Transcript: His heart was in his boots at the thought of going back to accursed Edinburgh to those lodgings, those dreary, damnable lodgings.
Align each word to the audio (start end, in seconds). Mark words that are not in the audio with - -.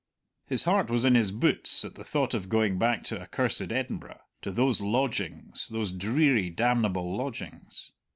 His 0.47 0.63
heart 0.63 0.89
was 0.89 1.05
in 1.05 1.13
his 1.13 1.31
boots 1.31 1.85
at 1.85 1.93
the 1.93 2.03
thought 2.03 2.33
of 2.33 2.49
going 2.49 2.79
back 2.79 3.03
to 3.03 3.21
accursed 3.21 3.71
Edinburgh 3.71 4.21
to 4.41 4.51
those 4.51 4.81
lodgings, 4.81 5.67
those 5.67 5.91
dreary, 5.91 6.49
damnable 6.49 7.15
lodgings. 7.15 7.91